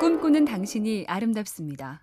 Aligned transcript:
꿈꾸는 0.00 0.46
당신이 0.46 1.04
아름답습니다. 1.06 2.02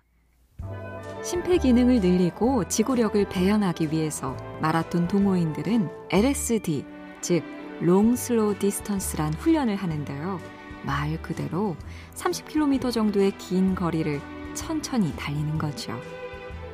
심폐기능을 1.22 2.00
늘리고 2.00 2.68
지구력을 2.68 3.28
배양하기 3.28 3.90
위해서 3.90 4.36
마라톤 4.62 5.08
동호인들은 5.08 5.88
LSD, 6.10 6.84
즉 7.20 7.58
long 7.80 8.16
slow 8.16 8.58
distance란 8.58 9.34
훈련을 9.34 9.76
하는데요. 9.76 10.40
말 10.84 11.20
그대로 11.22 11.76
30km 12.14 12.92
정도의 12.92 13.32
긴 13.38 13.74
거리를 13.74 14.20
천천히 14.54 15.14
달리는 15.16 15.58
거죠. 15.58 16.00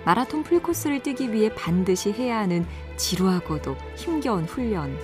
마라톤 0.04 0.42
풀코스를 0.42 1.02
뛰기 1.02 1.32
위해 1.32 1.54
반드시 1.54 2.12
해야 2.12 2.38
하는 2.38 2.66
지루하고도 2.96 3.76
힘겨운 3.96 4.44
훈련. 4.44 4.96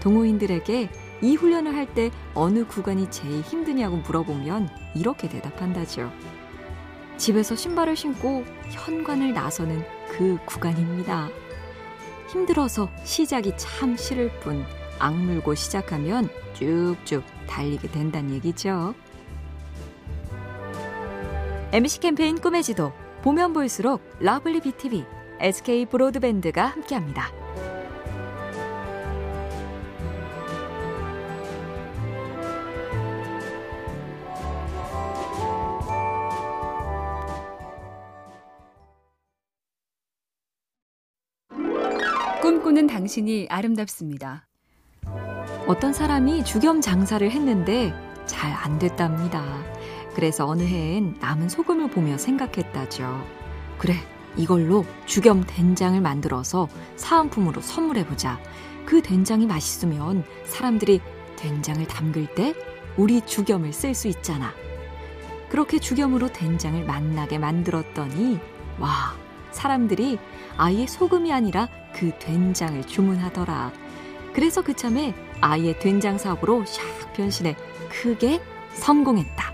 동호인들에게 0.00 0.88
이 1.22 1.36
훈련을 1.36 1.74
할 1.74 1.86
때 1.94 2.10
어느 2.34 2.64
구간이 2.64 3.10
제일 3.10 3.40
힘드냐고 3.40 3.96
물어보면 3.96 4.68
이렇게 4.94 5.28
대답한다죠. 5.28 6.12
집에서 7.16 7.56
신발을 7.56 7.96
신고 7.96 8.44
현관을 8.70 9.34
나서는 9.34 9.84
그 10.08 10.38
구간입니다. 10.46 11.28
힘들어서 12.28 12.88
시작이 13.04 13.52
참 13.56 13.96
싫을 13.96 14.30
뿐 14.40 14.64
악물고 14.98 15.54
시작하면 15.54 16.28
쭉쭉 16.54 17.24
달리게 17.48 17.90
된다는 17.90 18.34
얘기죠. 18.34 18.94
MC 21.72 22.00
캠페인 22.00 22.40
꿈의 22.40 22.62
지도 22.62 22.92
보면 23.22 23.52
볼수록 23.52 24.02
lovely 24.20 24.60
BTV, 24.60 25.04
SK 25.40 25.86
브로드밴드가 25.86 26.66
함께합니다. 26.66 27.39
꿈꾸는 42.70 42.86
당신이 42.86 43.48
아름답습니다. 43.50 44.46
어떤 45.66 45.92
사람이 45.92 46.44
주겸 46.44 46.80
장사를 46.80 47.28
했는데 47.28 47.92
잘 48.26 48.52
안 48.52 48.78
됐답니다. 48.78 49.42
그래서 50.14 50.46
어느 50.46 50.62
해엔 50.62 51.16
남은 51.20 51.48
소금을 51.48 51.90
보며 51.90 52.16
생각했다죠. 52.16 53.26
그래, 53.78 53.94
이걸로 54.36 54.84
주겸 55.06 55.44
된장을 55.46 56.00
만들어서 56.00 56.68
사은품으로 56.94 57.60
선물해보자. 57.60 58.38
그 58.86 59.02
된장이 59.02 59.46
맛있으면 59.46 60.24
사람들이 60.44 61.00
된장을 61.36 61.84
담글 61.88 62.34
때 62.34 62.54
우리 62.96 63.20
주겸을 63.20 63.72
쓸 63.72 63.94
수 63.94 64.06
있잖아. 64.06 64.52
그렇게 65.48 65.80
주겸으로 65.80 66.32
된장을 66.32 66.84
만나게 66.84 67.38
만들었더니, 67.38 68.38
와, 68.78 69.16
사람들이 69.52 70.18
아예 70.56 70.86
소금이 70.86 71.32
아니라 71.32 71.68
그 71.94 72.12
된장을 72.18 72.86
주문하더라. 72.86 73.72
그래서 74.32 74.62
그참에 74.62 75.14
아예 75.40 75.78
된장 75.78 76.18
사업으로 76.18 76.64
샥 76.64 77.12
변신해 77.14 77.56
크게 77.90 78.40
성공했다. 78.74 79.52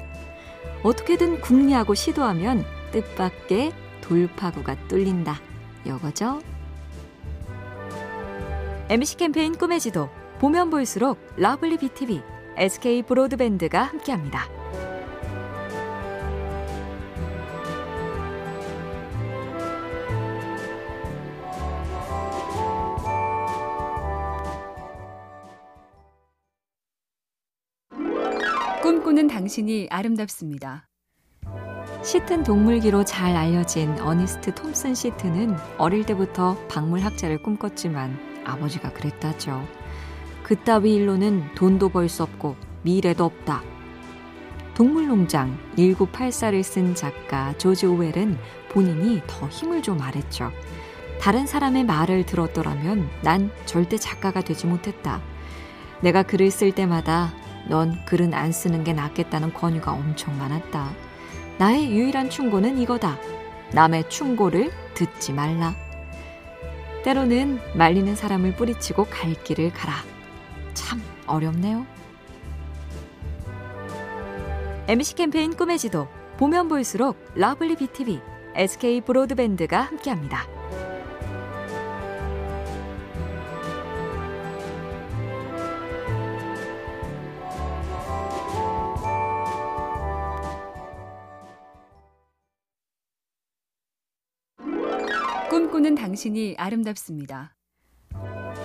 어떻게든 0.82 1.40
궁리하고 1.40 1.94
시도하면 1.94 2.64
뜻밖의 2.92 3.72
돌파구가 4.02 4.76
뚫린다. 4.88 5.40
요거죠? 5.86 6.40
MC 8.88 9.16
캠페인 9.16 9.56
꿈의 9.56 9.80
지도 9.80 10.08
보면 10.38 10.70
볼수록 10.70 11.18
lovely 11.36 11.78
BTV, 11.78 12.22
SK 12.56 13.02
브로드밴드가 13.02 13.82
함께합니다. 13.82 14.55
꿈꾸는 28.86 29.26
당신이 29.26 29.88
아름답습니다. 29.90 30.86
시튼 32.04 32.44
동물기로 32.44 33.04
잘 33.04 33.34
알려진 33.34 33.98
어니스트 33.98 34.54
톰슨 34.54 34.94
시트는 34.94 35.56
어릴 35.76 36.06
때부터 36.06 36.56
박물학자를 36.68 37.42
꿈꿨지만 37.42 38.16
아버지가 38.44 38.92
그랬다죠. 38.92 39.66
그따위 40.44 40.94
일로는 40.94 41.56
돈도 41.56 41.88
벌 41.88 42.08
수 42.08 42.22
없고 42.22 42.54
미래도 42.82 43.24
없다. 43.24 43.64
동물농장 44.74 45.58
1984를 45.76 46.62
쓴 46.62 46.94
작가 46.94 47.58
조지 47.58 47.86
오웰은 47.86 48.38
본인이 48.68 49.20
더 49.26 49.48
힘을 49.48 49.82
좀 49.82 49.96
말했죠. 49.96 50.52
다른 51.20 51.44
사람의 51.44 51.82
말을 51.82 52.24
들었더라면 52.24 53.10
난 53.24 53.50
절대 53.64 53.98
작가가 53.98 54.42
되지 54.42 54.68
못했다. 54.68 55.20
내가 56.02 56.22
글을 56.22 56.52
쓸 56.52 56.70
때마다 56.70 57.32
넌 57.68 58.04
글은 58.04 58.34
안 58.34 58.52
쓰는 58.52 58.84
게 58.84 58.92
낫겠다는 58.92 59.52
권유가 59.52 59.92
엄청 59.92 60.38
많았다. 60.38 60.90
나의 61.58 61.90
유일한 61.90 62.30
충고는 62.30 62.78
이거다. 62.78 63.18
남의 63.72 64.08
충고를 64.08 64.70
듣지 64.94 65.32
말라. 65.32 65.74
때로는 67.04 67.60
말리는 67.74 68.14
사람을 68.14 68.56
뿌리치고 68.56 69.04
갈 69.04 69.32
길을 69.34 69.72
가라. 69.72 69.94
참 70.74 71.02
어렵네요. 71.26 71.86
MC 74.88 75.14
캠페인 75.14 75.56
꿈의 75.56 75.78
지도 75.78 76.08
보면 76.36 76.68
볼수록 76.68 77.16
lovely 77.34 77.76
BTV, 77.76 78.20
SK 78.54 79.00
브로드밴드가 79.00 79.80
함께합니다. 79.80 80.55
꿈꾸는 95.56 95.94
당신이 95.94 96.56
아름답습니다. 96.58 97.54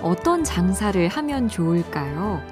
어떤 0.02 0.44
장사를 0.44 1.08
하면 1.08 1.48
좋을까요? 1.48 2.42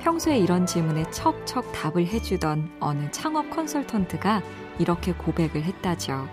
평소에 0.00 0.38
이런 0.38 0.64
질문에 0.64 1.10
척척 1.10 1.70
답을 1.72 2.06
해주던 2.06 2.76
어느 2.80 3.10
창업 3.10 3.50
컨설턴트가 3.50 4.42
이렇게 4.78 5.12
고백을 5.12 5.62
했다죠. 5.64 6.26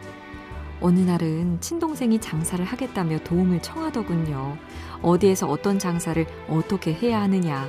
어느 0.79 0.99
날은 0.99 1.59
친동생이 1.59 2.21
장사를 2.21 2.63
하겠다며 2.63 3.17
도움을 3.25 3.61
청하더군요. 3.61 4.57
어디에서 5.01 5.49
어떤 5.49 5.77
장사를 5.77 6.25
어떻게 6.47 6.93
해야 6.93 7.19
하느냐. 7.23 7.67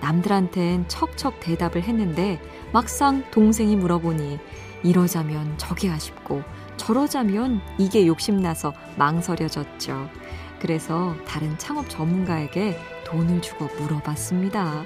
남들한텐 0.00 0.88
척척 0.88 1.38
대답을 1.38 1.84
했는데 1.84 2.40
막상 2.72 3.22
동생이 3.30 3.76
물어보니 3.76 4.40
이러자면 4.82 5.54
저기 5.58 5.88
아쉽고 5.88 6.42
저러자면 6.78 7.60
이게 7.76 8.06
욕심나서 8.06 8.72
망설여졌죠. 8.96 10.08
그래서 10.58 11.14
다른 11.26 11.58
창업 11.58 11.90
전문가에게 11.90 12.78
돈을 13.04 13.42
주고 13.42 13.66
물어봤습니다. 13.78 14.84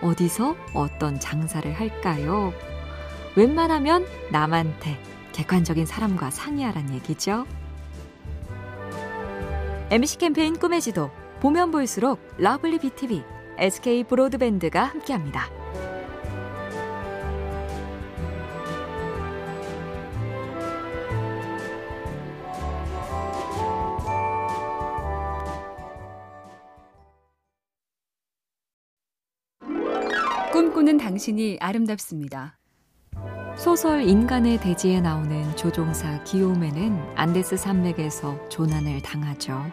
어디서 0.00 0.56
어떤 0.72 1.20
장사를 1.20 1.70
할까요? 1.72 2.52
웬만하면 3.36 4.06
남한테 4.30 4.98
객관적인 5.32 5.86
사람과 5.86 6.30
상의하란 6.30 6.94
얘기죠. 6.94 7.46
MBC 9.90 10.18
캠페인 10.18 10.58
꿈의 10.58 10.80
지도 10.80 11.10
보면 11.40 11.70
볼수록 11.70 12.20
러블리 12.38 12.78
BTV, 12.78 13.22
SK 13.58 14.04
브로드밴드가 14.04 14.84
함께합니다. 14.84 15.63
꿈꾸는 30.54 30.98
당신이 30.98 31.58
아름답습니다. 31.60 32.56
소설 33.56 34.04
인간의 34.04 34.60
대지에 34.60 35.00
나오는 35.00 35.56
조종사 35.56 36.22
기요메는 36.22 37.16
안데스 37.16 37.56
산맥에서 37.56 38.48
조난을 38.50 39.02
당하죠. 39.02 39.66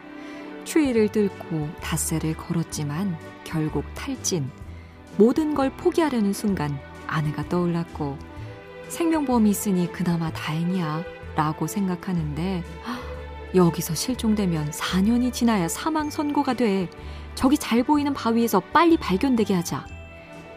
추위를 0.64 1.12
뚫고 1.12 1.68
닷새를 1.80 2.36
걸었지만 2.36 3.16
결국 3.44 3.84
탈진. 3.94 4.50
모든 5.16 5.54
걸 5.54 5.70
포기하려는 5.70 6.32
순간 6.32 6.76
아내가 7.06 7.48
떠올랐고 7.48 8.18
생명보험이 8.88 9.50
있으니 9.50 9.92
그나마 9.92 10.32
다행이야 10.32 11.04
라고 11.36 11.68
생각하는데 11.68 12.64
여기서 13.54 13.94
실종되면 13.94 14.72
4년이 14.72 15.32
지나야 15.32 15.68
사망 15.68 16.10
선고가 16.10 16.54
돼. 16.54 16.90
저기 17.36 17.56
잘 17.56 17.84
보이는 17.84 18.12
바위에서 18.12 18.58
빨리 18.58 18.96
발견되게 18.96 19.54
하자. 19.54 20.01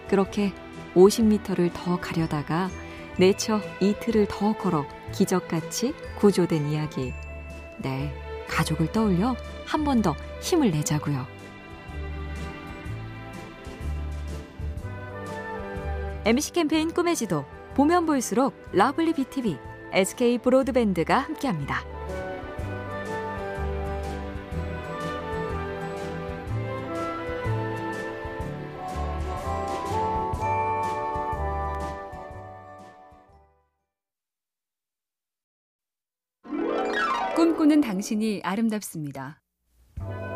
그렇게 0.08 0.54
50m를 0.96 1.72
더 1.74 2.00
가려다가 2.00 2.70
내쳐 3.18 3.62
이틀을 3.80 4.28
더 4.30 4.54
걸어 4.58 4.86
기적같이 5.14 5.94
구조된 6.20 6.68
이야기. 6.70 7.14
네, 7.78 8.14
가족을 8.48 8.92
떠올려 8.92 9.36
한 9.66 9.84
번 9.84 10.02
더 10.02 10.16
힘을 10.42 10.72
내자고요. 10.72 11.26
MBC 16.26 16.54
캠페인 16.54 16.92
꿈의 16.92 17.16
지도 17.16 17.46
보면 17.76 18.06
볼수록 18.06 18.54
러블리 18.72 19.14
BTV, 19.14 19.58
SK 19.92 20.40
브로드밴드가 20.40 21.20
함께합니다. 21.20 21.95
꿈꾸는 37.36 37.82
당신이 37.82 38.40
아름답습니다. 38.46 39.42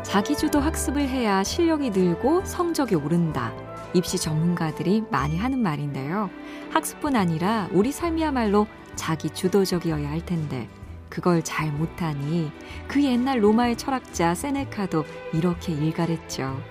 자기주도 0.04 0.60
학습을 0.60 1.08
해야 1.08 1.42
실력이 1.42 1.88
늘고 1.90 2.44
성적이 2.44 2.96
오른다. 2.96 3.54
입시 3.94 4.18
전문가들이 4.18 5.04
많이 5.10 5.38
하는 5.38 5.60
말인데요. 5.60 6.28
학습뿐 6.70 7.16
아니라 7.16 7.70
우리 7.72 7.90
삶이야말로 7.90 8.66
자기 8.96 9.30
주도적이어야 9.30 10.10
할 10.10 10.26
텐데 10.26 10.68
그걸 11.08 11.42
잘 11.42 11.72
못하니 11.72 12.52
그 12.86 13.02
옛날 13.02 13.42
로마의 13.42 13.78
철학자 13.78 14.34
세네카도 14.34 15.04
이렇게 15.32 15.72
일갈했죠. 15.72 16.62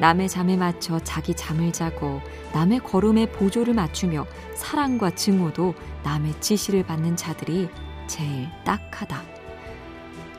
남의 0.00 0.28
잠에 0.28 0.56
맞춰 0.56 0.98
자기 0.98 1.34
잠을 1.34 1.72
자고 1.72 2.20
남의 2.52 2.80
걸음에 2.80 3.30
보조를 3.30 3.74
맞추며 3.74 4.26
사랑과 4.54 5.10
증오도 5.10 5.74
남의 6.02 6.40
지시를 6.40 6.84
받는 6.84 7.14
자들이 7.14 7.68
제일 8.08 8.48
딱하다. 8.64 9.41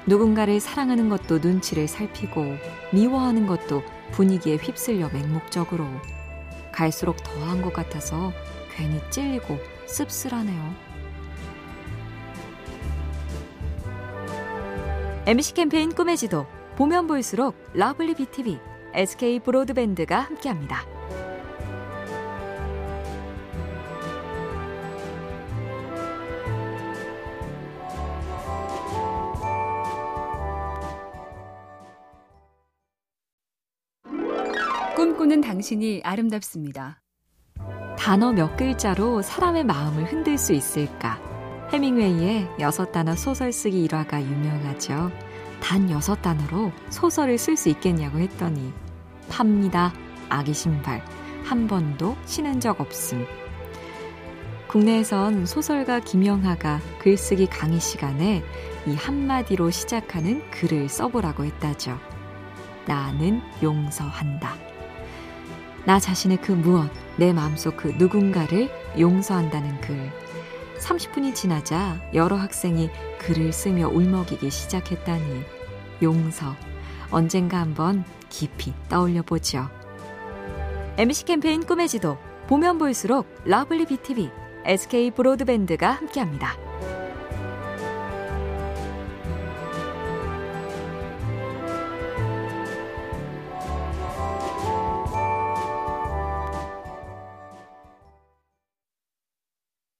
누군가를 0.05 0.59
사랑하는 0.59 1.09
것도 1.09 1.39
눈치를 1.39 1.87
살피고 1.87 2.57
미워하는 2.91 3.47
것도 3.47 3.83
분위기에 4.11 4.57
휩쓸려 4.57 5.09
맹목적으로 5.09 5.85
갈수록 6.71 7.17
더한 7.23 7.61
것 7.61 7.73
같아서 7.73 8.31
괜히 8.75 8.99
찔리고 9.09 9.57
씁쓸하네요. 9.85 10.93
MBC 15.25 15.53
캠페인 15.53 15.93
꿈의 15.93 16.17
지도 16.17 16.45
보면 16.75 17.07
볼수록 17.07 17.55
러블리 17.73 18.15
BTV, 18.15 18.59
SK 18.93 19.39
브로드밴드가 19.39 20.19
함께합니다. 20.19 20.92
꿈꾸는 34.95 35.41
당신이 35.41 36.01
아름답습니다. 36.03 37.01
단어 37.97 38.31
몇 38.31 38.55
글자로 38.55 39.23
사람의 39.23 39.63
마음을 39.63 40.05
흔들 40.05 40.37
수 40.37 40.53
있을까? 40.53 41.19
해밍웨이의 41.71 42.47
여섯 42.59 42.91
단어 42.91 43.15
소설 43.15 43.51
쓰기 43.51 43.83
일화가 43.85 44.21
유명하죠. 44.21 45.11
단 45.59 45.89
여섯 45.89 46.21
단어로 46.21 46.71
소설을 46.91 47.39
쓸 47.39 47.57
수 47.57 47.69
있겠냐고 47.69 48.19
했더니 48.19 48.71
팝니다. 49.29 49.91
아기 50.29 50.53
신발. 50.53 51.03
한 51.43 51.67
번도 51.67 52.15
신은 52.25 52.59
적 52.59 52.79
없음. 52.79 53.25
국내에선 54.67 55.47
소설가 55.47 56.01
김영하가 56.01 56.79
글쓰기 56.99 57.47
강의 57.47 57.79
시간에 57.79 58.43
이 58.85 58.93
한마디로 58.93 59.71
시작하는 59.71 60.47
글을 60.51 60.87
써보라고 60.87 61.45
했다죠. 61.45 61.97
나는 62.85 63.41
용서한다. 63.63 64.72
나 65.85 65.99
자신의 65.99 66.37
그 66.37 66.51
무엇, 66.53 66.89
내 67.17 67.33
마음속 67.33 67.75
그 67.75 67.89
누군가를 67.97 68.69
용서한다는 68.97 69.81
글. 69.81 70.11
30분이 70.79 71.35
지나자 71.35 71.99
여러 72.13 72.37
학생이 72.37 72.89
글을 73.19 73.51
쓰며 73.51 73.89
울먹이기 73.89 74.49
시작했다니 74.49 75.43
용서. 76.01 76.55
언젠가 77.11 77.59
한번 77.59 78.03
깊이 78.29 78.73
떠올려 78.89 79.21
보죠. 79.21 79.69
MBC 80.97 81.25
캠페인 81.25 81.65
꿈의 81.65 81.87
지도 81.87 82.17
보면 82.47 82.77
볼수록 82.77 83.27
러블리 83.45 83.85
BTV, 83.85 84.29
SK 84.65 85.11
브로드밴드가 85.11 85.91
함께합니다. 85.91 86.62